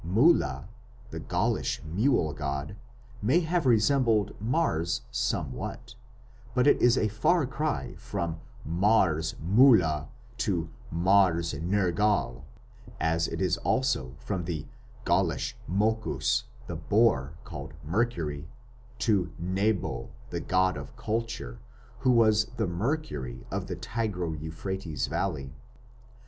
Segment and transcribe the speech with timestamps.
[0.03, 0.67] Mulla,
[1.11, 2.75] the Gaulish mule god,
[3.21, 5.93] may have resembled Mars somewhat,
[6.55, 10.09] but it is a "far cry" from Mars Mulla
[10.39, 12.45] to Mars Nergal,
[12.99, 14.65] as it is also from the
[15.05, 18.47] Gaulish Moccus, the boar, called "Mercury",
[18.97, 21.59] to Nebo, the god of culture,
[21.99, 25.53] who was the "Mercury" of the Tigro Euphrates valley.